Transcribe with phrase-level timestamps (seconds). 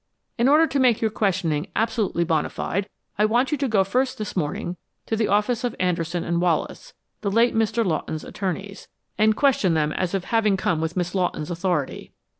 [0.39, 4.17] In order to make your questioning absolutely bona fide, I want you to go first
[4.17, 7.85] this morning to the office of Anderson & Wallace, the late Mr.
[7.85, 8.87] Lawton's attorneys,
[9.19, 12.13] and question them as if having come with Miss Lawton's authority.